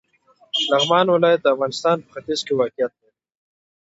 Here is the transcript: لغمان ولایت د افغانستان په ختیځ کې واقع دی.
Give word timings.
لغمان 0.71 1.05
ولایت 1.09 1.41
د 1.43 1.47
افغانستان 1.55 1.97
په 2.01 2.09
ختیځ 2.13 2.39
کې 2.45 2.53
واقع 2.59 2.85
دی. 2.95 3.07